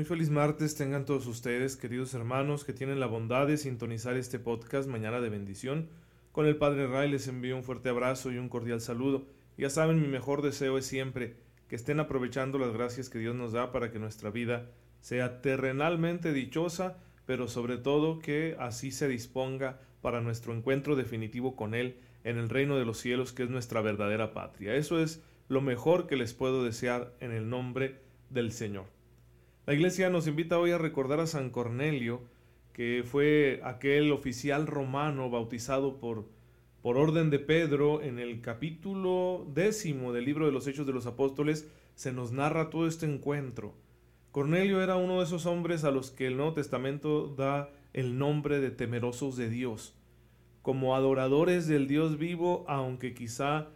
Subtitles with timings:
[0.00, 4.38] Muy feliz martes tengan todos ustedes, queridos hermanos, que tienen la bondad de sintonizar este
[4.38, 5.90] podcast Mañana de Bendición.
[6.32, 9.26] Con el Padre Ray les envío un fuerte abrazo y un cordial saludo.
[9.58, 11.36] Ya saben, mi mejor deseo es siempre
[11.68, 14.70] que estén aprovechando las gracias que Dios nos da para que nuestra vida
[15.02, 21.74] sea terrenalmente dichosa, pero sobre todo que así se disponga para nuestro encuentro definitivo con
[21.74, 24.76] Él en el reino de los cielos, que es nuestra verdadera patria.
[24.76, 28.86] Eso es lo mejor que les puedo desear en el nombre del Señor.
[29.70, 32.22] La iglesia nos invita hoy a recordar a San Cornelio,
[32.72, 36.26] que fue aquel oficial romano bautizado por,
[36.82, 41.06] por orden de Pedro en el capítulo décimo del libro de los Hechos de los
[41.06, 43.72] Apóstoles, se nos narra todo este encuentro.
[44.32, 48.58] Cornelio era uno de esos hombres a los que el Nuevo Testamento da el nombre
[48.58, 49.94] de temerosos de Dios,
[50.62, 53.68] como adoradores del Dios vivo, aunque quizá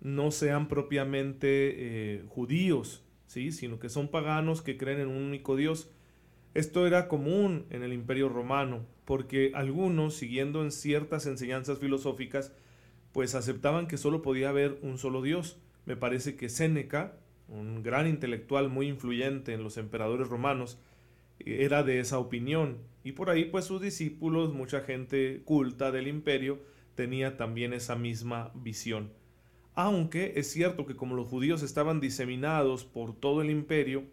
[0.00, 3.52] no sean propiamente eh, judíos, ¿sí?
[3.52, 5.90] sino que son paganos que creen en un único Dios.
[6.54, 12.52] Esto era común en el imperio romano, porque algunos, siguiendo en ciertas enseñanzas filosóficas,
[13.12, 15.58] pues aceptaban que solo podía haber un solo Dios.
[15.84, 17.16] Me parece que Séneca,
[17.48, 20.78] un gran intelectual muy influyente en los emperadores romanos,
[21.38, 22.78] era de esa opinión.
[23.04, 26.58] Y por ahí pues sus discípulos, mucha gente culta del imperio,
[26.94, 29.12] tenía también esa misma visión.
[29.78, 34.04] Aunque es cierto que como los judíos estaban diseminados por todo el imperio,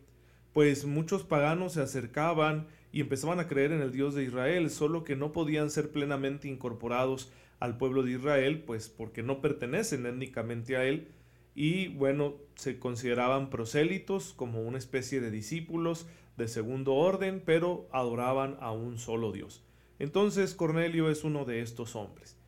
[0.52, 5.06] pues muchos paganos se acercaban y empezaban a creer en el Dios de Israel, solo
[5.06, 7.32] que no podían ser plenamente incorporados
[7.62, 11.08] al pueblo de Israel, pues porque no pertenecen étnicamente a él,
[11.56, 18.58] y bueno, se consideraban prosélitos como una especie de discípulos de segundo orden, pero adoraban
[18.60, 19.64] a un solo Dios.
[19.98, 22.43] Entonces Cornelio es uno de estos hombres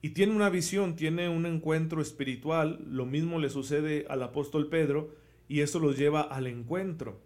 [0.00, 5.10] y tiene una visión, tiene un encuentro espiritual, lo mismo le sucede al apóstol Pedro
[5.48, 7.20] y eso los lleva al encuentro.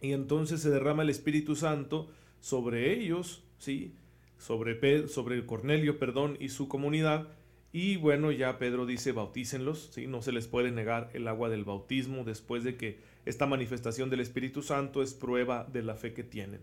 [0.00, 2.10] Y entonces se derrama el Espíritu Santo
[2.40, 3.94] sobre ellos, ¿sí?
[4.36, 7.28] Sobre, sobre Cornelio, perdón, y su comunidad.
[7.72, 10.06] Y bueno, ya Pedro dice, bautícenlos, ¿sí?
[10.06, 14.20] No se les puede negar el agua del bautismo después de que esta manifestación del
[14.20, 16.60] Espíritu Santo es prueba de la fe que tienen.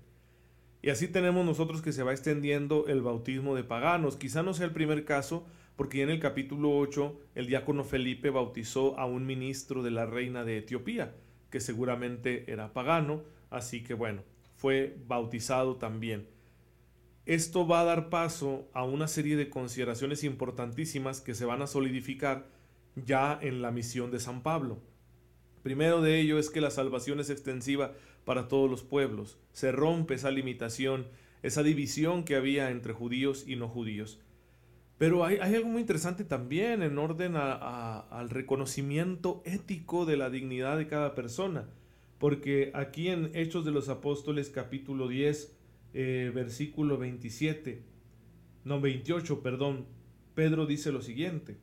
[0.86, 4.18] Y así tenemos nosotros que se va extendiendo el bautismo de paganos.
[4.18, 5.44] Quizá no sea el primer caso,
[5.76, 10.44] porque en el capítulo 8 el diácono Felipe bautizó a un ministro de la reina
[10.44, 11.16] de Etiopía,
[11.50, 14.22] que seguramente era pagano, así que bueno,
[14.58, 16.28] fue bautizado también.
[17.26, 21.68] Esto va a dar paso a una serie de consideraciones importantísimas que se van a
[21.68, 22.46] solidificar
[22.96, 24.84] ya en la misión de San Pablo.
[25.66, 29.40] Primero de ello es que la salvación es extensiva para todos los pueblos.
[29.52, 31.08] Se rompe esa limitación,
[31.42, 34.20] esa división que había entre judíos y no judíos.
[35.00, 40.86] Pero hay, algo muy interesante también en orden al reconocimiento ético de la dignidad de
[40.86, 41.68] cada persona.
[42.20, 45.58] Porque aquí en Hechos de los Apóstoles capítulo 10,
[45.96, 47.82] eh, versículo 27,
[48.66, 49.88] no 28, perdón,
[50.36, 51.58] Pedro dice lo siguiente.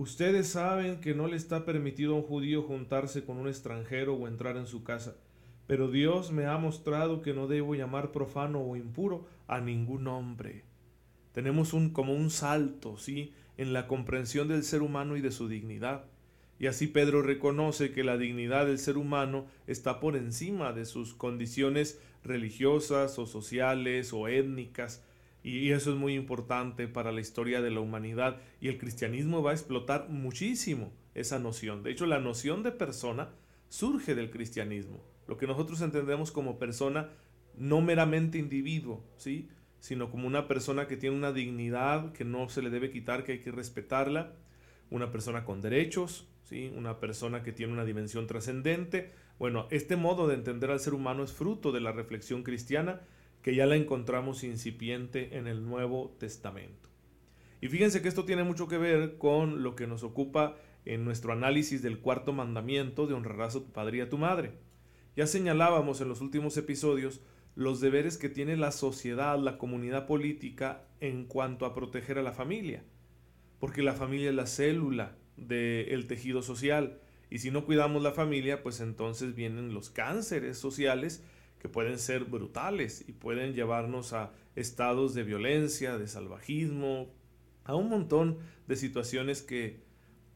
[0.00, 4.28] Ustedes saben que no le está permitido a un judío juntarse con un extranjero o
[4.28, 5.14] entrar en su casa
[5.70, 10.64] pero Dios me ha mostrado que no debo llamar profano o impuro a ningún hombre.
[11.30, 15.46] Tenemos un, como un salto, ¿sí?, en la comprensión del ser humano y de su
[15.46, 16.06] dignidad.
[16.58, 21.14] Y así Pedro reconoce que la dignidad del ser humano está por encima de sus
[21.14, 25.04] condiciones religiosas o sociales o étnicas.
[25.42, 28.38] Y eso es muy importante para la historia de la humanidad.
[28.60, 31.82] Y el cristianismo va a explotar muchísimo esa noción.
[31.82, 33.30] De hecho, la noción de persona
[33.68, 37.08] surge del cristianismo lo que nosotros entendemos como persona,
[37.54, 39.48] no meramente individuo, ¿sí?
[39.78, 43.32] sino como una persona que tiene una dignidad que no se le debe quitar, que
[43.32, 44.32] hay que respetarla,
[44.90, 46.72] una persona con derechos, ¿sí?
[46.76, 49.12] una persona que tiene una dimensión trascendente.
[49.38, 53.00] Bueno, este modo de entender al ser humano es fruto de la reflexión cristiana
[53.42, 56.88] que ya la encontramos incipiente en el Nuevo Testamento.
[57.60, 61.32] Y fíjense que esto tiene mucho que ver con lo que nos ocupa en nuestro
[61.32, 64.52] análisis del cuarto mandamiento de honrarás a tu padre y a tu madre.
[65.16, 67.20] Ya señalábamos en los últimos episodios
[67.54, 72.32] los deberes que tiene la sociedad, la comunidad política en cuanto a proteger a la
[72.32, 72.84] familia,
[73.58, 77.00] porque la familia es la célula del tejido social.
[77.28, 81.24] Y si no cuidamos la familia, pues entonces vienen los cánceres sociales
[81.60, 87.08] que pueden ser brutales y pueden llevarnos a estados de violencia, de salvajismo,
[87.64, 89.82] a un montón de situaciones que,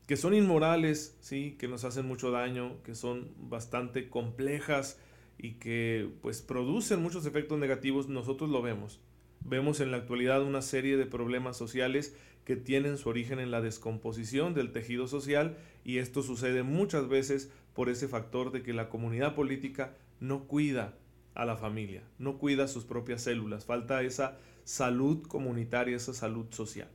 [0.06, 1.56] que son inmorales, ¿sí?
[1.59, 5.00] que nos hacen mucho daño, que son bastante complejas
[5.38, 9.00] y que pues producen muchos efectos negativos, nosotros lo vemos.
[9.41, 13.62] Vemos en la actualidad una serie de problemas sociales que tienen su origen en la
[13.62, 18.91] descomposición del tejido social y esto sucede muchas veces por ese factor de que la
[18.91, 20.99] comunidad política no cuida
[21.35, 26.89] a la familia, no cuida sus propias células, falta esa salud comunitaria, esa salud social.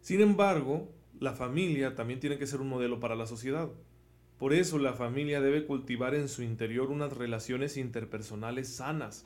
[0.00, 3.70] Sin embargo, la familia también tiene que ser un modelo para la sociedad.
[4.38, 9.24] Por eso la familia debe cultivar en su interior unas relaciones interpersonales sanas.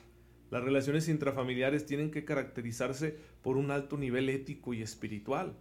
[0.51, 5.57] Las relaciones intrafamiliares tienen que caracterizarse por un alto nivel ético y espiritual.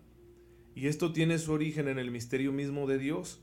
[0.75, 3.43] Y esto tiene su origen en el misterio mismo de Dios.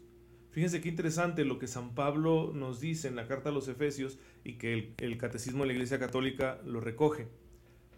[0.54, 4.18] Fíjense qué interesante lo que San Pablo nos dice en la carta a los Efesios
[4.46, 7.28] y que el, Catecismo de la Iglesia Católica lo recoge.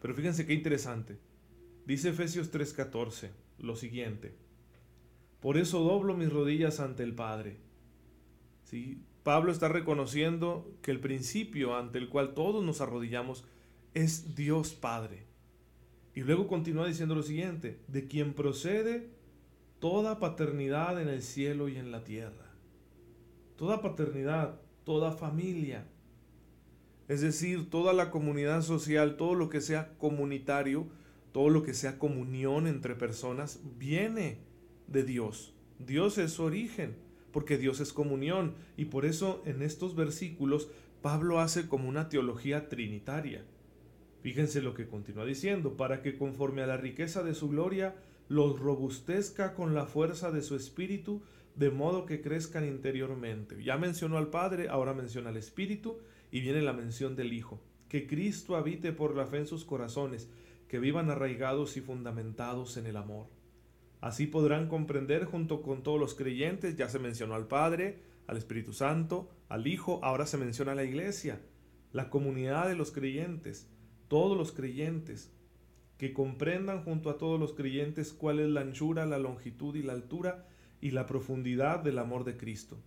[0.02, 1.19] Pero fíjense qué interesante.
[1.86, 3.30] Dice Efesios 3:14
[3.60, 4.34] lo siguiente.
[5.42, 7.57] Por eso doblo mis rodillas ante el Padre
[8.63, 9.04] ¿sí?
[9.24, 13.46] Pablo está reconociendo que el principio ante el cual todos nos arrodillamos
[13.94, 15.24] es Dios Padre.
[16.13, 19.10] Y luego continúa diciendo lo siguiente, de quien procede
[19.80, 22.45] toda paternidad en el cielo y en la tierra.
[23.56, 25.88] Toda paternidad, toda familia.
[27.07, 30.88] Es decir, toda la comunidad social, todo lo que sea comunitario,
[31.31, 34.40] todo lo que sea comunión entre personas, viene
[34.88, 35.54] de Dios.
[35.80, 36.96] Dios es su origen
[37.36, 38.54] porque Dios es comunión.
[38.78, 40.69] Y por eso en estos versículos
[41.01, 43.44] Pablo hace como una teología trinitaria.
[44.22, 47.94] Fíjense lo que continúa diciendo, para que conforme a la riqueza de su gloria,
[48.30, 51.24] los robustezca con la fuerza de su espíritu,
[51.56, 53.63] de modo que crezcan interiormente.
[53.63, 56.00] Ya mencionó al Padre, ahora menciona al Espíritu,
[56.31, 57.62] y viene la mención del Hijo.
[57.88, 60.30] Que Cristo habite por la fe en sus corazones,
[60.68, 63.28] que vivan arraigados y fundamentados en el amor.
[64.02, 68.74] Así podrán comprender junto con todos los creyentes, ya se mencionó al Padre, al Espíritu
[68.74, 71.42] Santo, al Hijo, ahora se menciona a la Iglesia,
[71.94, 73.69] la comunidad de los creyentes,
[74.08, 75.31] todos los creyentes,
[75.98, 79.94] que comprendan junto a todos los creyentes cuál es la anchura, la longitud y la
[79.94, 80.46] altura
[80.86, 82.78] y la profundidad del amor de Cristo.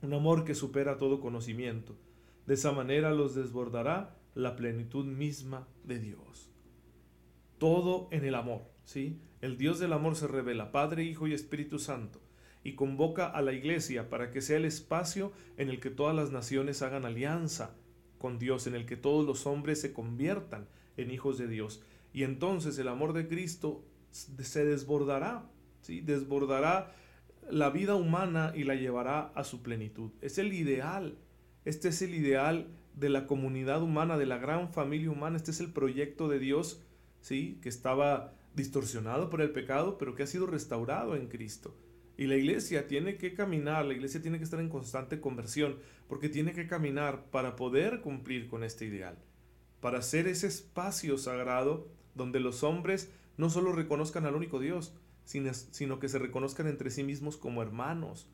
[0.00, 1.94] Un amor que supera todo conocimiento.
[2.46, 6.50] De esa manera los desbordará la plenitud misma de Dios.
[7.58, 9.20] Todo en el amor, ¿sí?
[9.42, 12.18] El Dios del amor se revela, Padre, Hijo y Espíritu Santo,
[12.64, 16.32] y convoca a la Iglesia para que sea el espacio en el que todas las
[16.32, 17.74] naciones hagan alianza
[18.16, 20.66] con Dios, en el que todos los hombres se conviertan
[20.96, 21.82] en hijos de Dios.
[22.14, 25.44] Y entonces el amor de Cristo se desbordará,
[25.82, 26.00] ¿sí?
[26.00, 26.94] desbordará
[27.50, 30.10] la vida humana y la llevará a su plenitud.
[30.20, 31.18] Es el ideal,
[31.64, 35.60] este es el ideal de la comunidad humana, de la gran familia humana, este es
[35.60, 36.82] el proyecto de Dios,
[37.20, 37.58] ¿sí?
[37.62, 41.76] que estaba distorsionado por el pecado, pero que ha sido restaurado en Cristo.
[42.16, 45.76] Y la iglesia tiene que caminar, la iglesia tiene que estar en constante conversión,
[46.08, 49.16] porque tiene que caminar para poder cumplir con este ideal,
[49.80, 51.86] para ser ese espacio sagrado
[52.16, 54.94] donde los hombres no solo reconozcan al único Dios,
[55.28, 58.26] sino, que se reconozcan entre sí mismos como hermanos.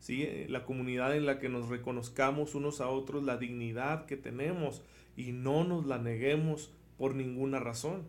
[0.00, 0.26] ¿sí?
[0.48, 4.82] La comunidad en la que nos reconozcamos unos a otros la dignidad que tenemos
[5.16, 8.08] y no nos la neguemos por ninguna razón.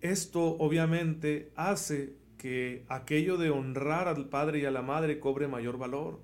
[0.00, 5.78] Esto obviamente hace que aquello de honrar al padre y a la madre cobre mayor
[5.78, 6.20] valor.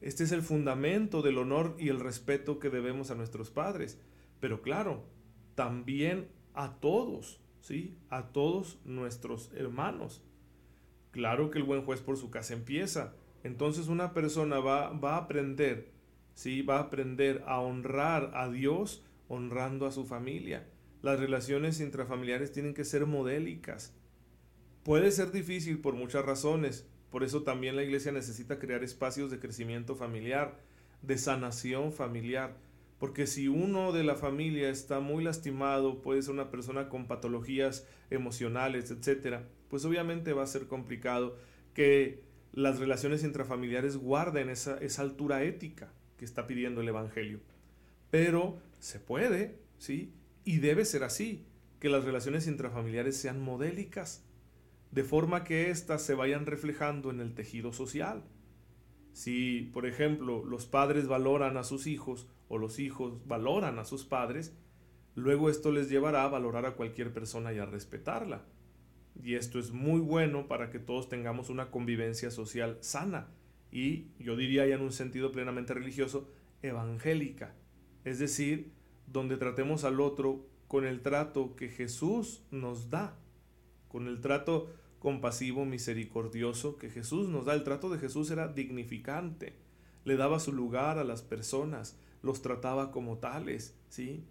[0.00, 3.98] Este es el fundamento del honor y el respeto que debemos a nuestros padres.
[4.38, 5.04] Pero claro,
[5.56, 7.96] también a todos, ¿sí?
[8.08, 10.22] A todos nuestros hermanos.
[11.10, 13.14] Claro que el buen juez por su casa empieza.
[13.42, 15.90] Entonces una persona va, va a aprender,
[16.34, 16.62] ¿sí?
[16.62, 20.66] Va a aprender a honrar a Dios honrando a su familia.
[21.02, 23.94] Las relaciones intrafamiliares tienen que ser modélicas.
[24.82, 29.38] Puede ser difícil por muchas razones, por eso también la iglesia necesita crear espacios de
[29.38, 30.58] crecimiento familiar,
[31.02, 32.56] de sanación familiar,
[33.00, 37.88] porque si uno de la familia está muy lastimado, puede ser una persona con patologías
[38.10, 39.38] emocionales, etc.,
[39.68, 41.38] pues obviamente va a ser complicado
[41.72, 47.40] que las relaciones intrafamiliares guarden esa, esa altura ética que está pidiendo el Evangelio.
[48.10, 50.12] Pero se puede, ¿sí?
[50.44, 51.46] Y debe ser así,
[51.78, 54.26] que las relaciones intrafamiliares sean modélicas,
[54.90, 58.24] de forma que éstas se vayan reflejando en el tejido social.
[59.14, 64.04] Si, por ejemplo, los padres valoran a sus hijos o los hijos valoran a sus
[64.04, 64.54] padres,
[65.14, 68.44] luego esto les llevará a valorar a cualquier persona y a respetarla.
[69.22, 73.28] y esto es muy bueno para que todos tengamos una convivencia social sana
[73.72, 76.28] y yo diría ya en un sentido plenamente religioso,
[76.62, 77.54] evangélica,
[78.04, 78.72] es decir,
[79.06, 83.16] donde tratemos al otro con el trato que Jesús nos da,
[83.88, 87.54] con el trato compasivo, misericordioso que Jesús nos da.
[87.54, 89.54] El trato de Jesús era dignificante,
[90.04, 94.24] le daba su lugar a las personas, los trataba como tales, ¿sí?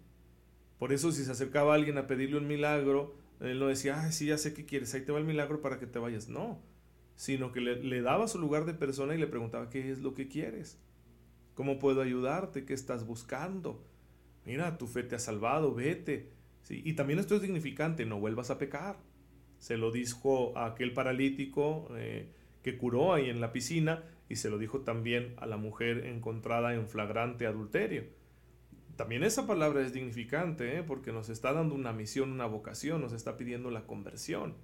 [0.78, 4.26] Por eso si se acercaba alguien a pedirle un milagro, él no decía, ay, sí,
[4.26, 6.28] ya sé qué quieres, ahí te va el milagro para que te vayas.
[6.28, 6.60] No,
[7.16, 10.14] sino que le, le daba su lugar de persona y le preguntaba, ¿qué es lo
[10.14, 10.78] que quieres?
[11.54, 12.64] ¿Cómo puedo ayudarte?
[12.64, 13.84] ¿Qué estás buscando?
[14.46, 16.30] Mira, tu fe te ha salvado, vete.
[16.62, 16.82] ¿Sí?
[16.84, 18.98] Y también esto es dignificante, no vuelvas a pecar.
[19.58, 22.30] Se lo dijo a aquel paralítico eh,
[22.62, 26.72] que curó ahí en la piscina y se lo dijo también a la mujer encontrada
[26.72, 28.04] en flagrante adulterio.
[28.96, 30.82] También esa palabra es dignificante, ¿eh?
[30.84, 34.54] porque nos está dando una misión, una vocación, nos está pidiendo la conversión.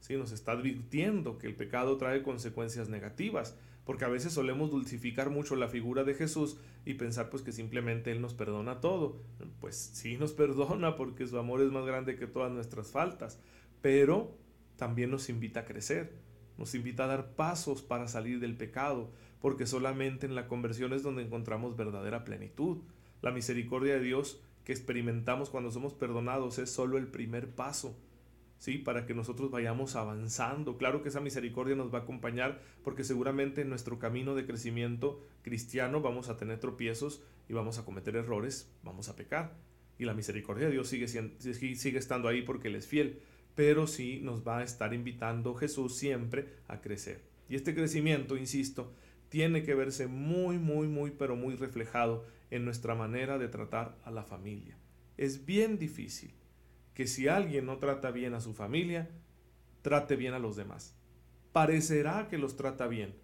[0.00, 0.16] ¿sí?
[0.16, 5.54] Nos está advirtiendo que el pecado trae consecuencias negativas, porque a veces solemos dulcificar mucho
[5.54, 9.22] la figura de Jesús y pensar pues que simplemente Él nos perdona todo.
[9.60, 13.38] Pues sí nos perdona porque su amor es más grande que todas nuestras faltas,
[13.80, 14.36] pero
[14.76, 16.16] también nos invita a crecer,
[16.58, 21.02] nos invita a dar pasos para salir del pecado, porque solamente en la conversión es
[21.02, 22.78] donde encontramos verdadera plenitud.
[23.22, 27.96] La misericordia de Dios que experimentamos cuando somos perdonados es solo el primer paso.
[28.58, 28.78] ¿sí?
[28.78, 30.78] Para que nosotros vayamos avanzando.
[30.78, 35.20] Claro que esa misericordia nos va a acompañar porque seguramente en nuestro camino de crecimiento
[35.42, 39.52] cristiano vamos a tener tropiezos y vamos a cometer errores, vamos a pecar.
[39.98, 43.20] Y la misericordia de Dios sigue, sigue estando ahí porque Él es fiel
[43.54, 47.22] pero sí nos va a estar invitando Jesús siempre a crecer.
[47.48, 48.92] Y este crecimiento, insisto,
[49.28, 54.10] tiene que verse muy, muy, muy, pero muy reflejado en nuestra manera de tratar a
[54.10, 54.76] la familia.
[55.16, 56.32] Es bien difícil
[56.94, 59.10] que si alguien no trata bien a su familia,
[59.82, 60.96] trate bien a los demás.
[61.52, 63.14] Parecerá que los trata bien,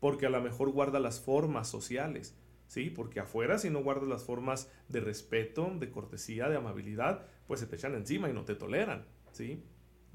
[0.00, 2.90] porque a lo mejor guarda las formas sociales, ¿sí?
[2.90, 7.66] Porque afuera si no guardas las formas de respeto, de cortesía, de amabilidad, pues se
[7.66, 9.06] te echan encima y no te toleran.
[9.32, 9.62] ¿sí?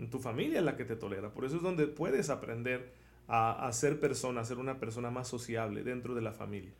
[0.09, 1.33] Tu familia es la que te tolera.
[1.33, 2.93] Por eso es donde puedes aprender
[3.27, 6.73] a, a ser persona, a ser una persona más sociable dentro de la familia.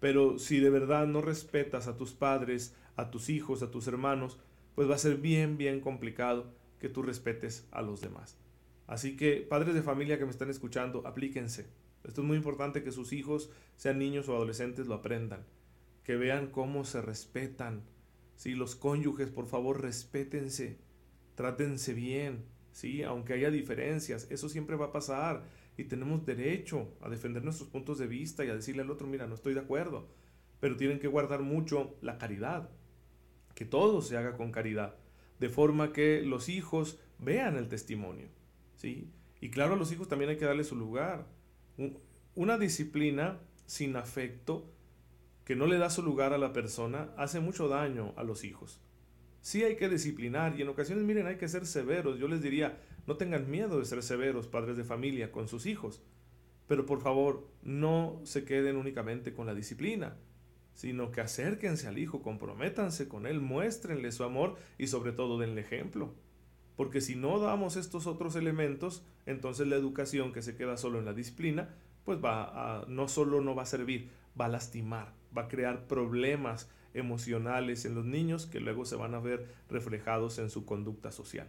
[0.00, 4.38] Pero si de verdad no respetas a tus padres, a tus hijos, a tus hermanos,
[4.74, 8.38] pues va a ser bien, bien complicado que tú respetes a los demás.
[8.86, 11.66] Así que, padres de familia que me están escuchando, aplíquense.
[12.04, 15.44] Esto es muy importante que sus hijos, sean niños o adolescentes, lo aprendan.
[16.04, 17.82] Que vean cómo se respetan.
[18.36, 20.78] Si los cónyuges, por favor, respétense
[21.38, 23.04] trátense bien, ¿sí?
[23.04, 25.44] Aunque haya diferencias, eso siempre va a pasar
[25.76, 29.28] y tenemos derecho a defender nuestros puntos de vista y a decirle al otro, mira,
[29.28, 30.08] no estoy de acuerdo,
[30.58, 32.68] pero tienen que guardar mucho la caridad,
[33.54, 34.96] que todo se haga con caridad,
[35.38, 38.26] de forma que los hijos vean el testimonio,
[38.74, 39.08] ¿sí?
[39.40, 41.28] Y claro, a los hijos también hay que darle su lugar.
[42.34, 44.72] Una disciplina sin afecto
[45.44, 48.82] que no le da su lugar a la persona hace mucho daño a los hijos.
[49.40, 52.18] Sí hay que disciplinar y en ocasiones, miren, hay que ser severos.
[52.18, 56.02] Yo les diría, no tengan miedo de ser severos, padres de familia, con sus hijos.
[56.66, 60.16] Pero por favor, no se queden únicamente con la disciplina,
[60.74, 65.62] sino que acérquense al hijo, comprométanse con él, muéstrenle su amor y sobre todo denle
[65.62, 66.14] ejemplo.
[66.76, 71.06] Porque si no damos estos otros elementos, entonces la educación que se queda solo en
[71.06, 75.48] la disciplina, pues va no solo no va a servir, va a lastimar, va a
[75.48, 80.64] crear problemas emocionales en los niños que luego se van a ver reflejados en su
[80.64, 81.48] conducta social.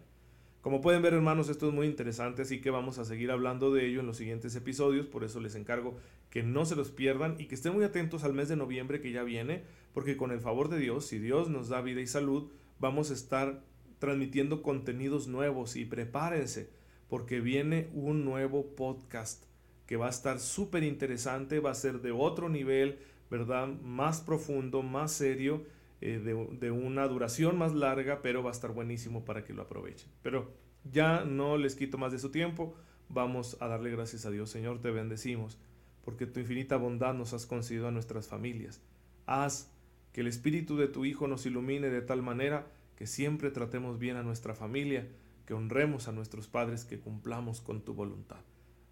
[0.62, 3.86] Como pueden ver hermanos, esto es muy interesante, así que vamos a seguir hablando de
[3.86, 5.96] ello en los siguientes episodios, por eso les encargo
[6.30, 9.14] que no se los pierdan y que estén muy atentos al mes de noviembre que
[9.14, 12.52] ya viene, porque con el favor de Dios, si Dios nos da vida y salud,
[12.78, 13.64] vamos a estar
[14.00, 16.70] transmitiendo contenidos nuevos y prepárense,
[17.08, 19.49] porque viene un nuevo podcast
[19.90, 23.00] que va a estar súper interesante, va a ser de otro nivel,
[23.32, 23.70] ¿verdad?
[23.82, 25.64] Más profundo, más serio,
[26.00, 29.64] eh, de, de, una duración más larga, pero va a estar buenísimo para que lo
[29.64, 30.08] aprovechen.
[30.22, 30.54] Pero
[30.84, 32.76] ya no les quito más de su tiempo,
[33.10, 34.52] vamos a darle gracias a Dios.
[34.52, 35.58] Señor, te bendecimos,
[36.06, 38.84] porque tu infinita bondad nos has concedido a nuestras familias.
[39.26, 39.72] Haz
[40.14, 44.18] que el espíritu de tu Hijo nos ilumine de tal manera que siempre tratemos bien
[44.18, 45.08] a nuestra familia,
[45.48, 48.42] que honremos a nuestros padres, que cumplamos con tu voluntad.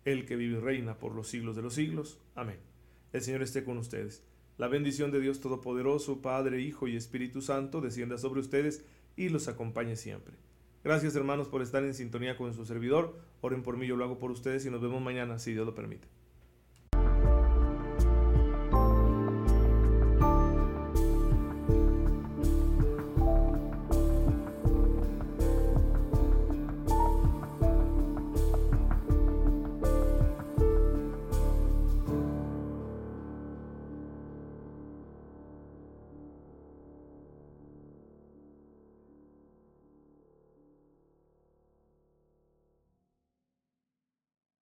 [0.07, 2.17] El que vive y reina por los siglos de los siglos.
[2.33, 2.59] Amén.
[3.11, 4.23] El Señor esté con ustedes.
[4.57, 8.85] La bendición de Dios Todopoderoso, Padre, Hijo y Espíritu Santo, descienda sobre ustedes
[9.17, 10.37] y los acompañe siempre.
[10.81, 13.19] Gracias hermanos por estar en sintonía con su servidor.
[13.41, 15.75] Oren por mí, yo lo hago por ustedes y nos vemos mañana, si Dios lo
[15.75, 16.07] permite.